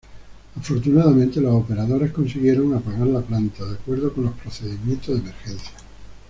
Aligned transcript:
Afortunadamente, 0.59 1.39
los 1.39 1.53
operadores 1.53 2.11
consiguieron 2.11 2.73
apagar 2.73 3.05
la 3.05 3.21
planta 3.21 3.63
de 3.65 3.75
acuerdo 3.75 4.11
con 4.11 4.23
los 4.23 4.33
procedimientos 4.33 5.09
de 5.13 5.29
emergencia. 5.29 5.73